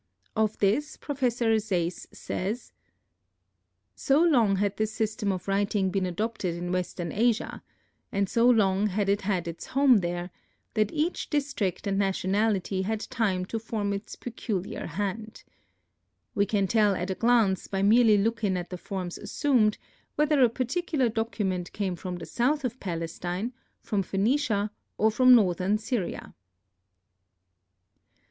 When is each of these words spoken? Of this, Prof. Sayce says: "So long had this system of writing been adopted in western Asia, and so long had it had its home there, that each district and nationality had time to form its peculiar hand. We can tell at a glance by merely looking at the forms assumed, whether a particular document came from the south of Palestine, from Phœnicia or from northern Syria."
Of 0.35 0.57
this, 0.57 0.97
Prof. 0.97 1.19
Sayce 1.31 2.07
says: 2.11 2.73
"So 3.93 4.19
long 4.19 4.55
had 4.55 4.77
this 4.77 4.91
system 4.91 5.31
of 5.31 5.47
writing 5.47 5.91
been 5.91 6.07
adopted 6.07 6.55
in 6.55 6.71
western 6.71 7.11
Asia, 7.11 7.61
and 8.11 8.27
so 8.27 8.49
long 8.49 8.87
had 8.87 9.09
it 9.09 9.21
had 9.21 9.47
its 9.47 9.67
home 9.67 9.97
there, 9.99 10.31
that 10.73 10.91
each 10.91 11.29
district 11.29 11.85
and 11.85 11.99
nationality 11.99 12.81
had 12.81 13.01
time 13.11 13.45
to 13.45 13.59
form 13.59 13.93
its 13.93 14.15
peculiar 14.15 14.87
hand. 14.87 15.43
We 16.33 16.47
can 16.47 16.65
tell 16.65 16.95
at 16.95 17.11
a 17.11 17.13
glance 17.13 17.67
by 17.67 17.83
merely 17.83 18.17
looking 18.17 18.57
at 18.57 18.71
the 18.71 18.79
forms 18.79 19.19
assumed, 19.19 19.77
whether 20.15 20.41
a 20.41 20.49
particular 20.49 21.09
document 21.09 21.73
came 21.73 21.95
from 21.95 22.15
the 22.15 22.25
south 22.25 22.65
of 22.65 22.79
Palestine, 22.79 23.53
from 23.81 24.01
Phœnicia 24.03 24.71
or 24.97 25.11
from 25.11 25.35
northern 25.35 25.77
Syria." 25.77 26.33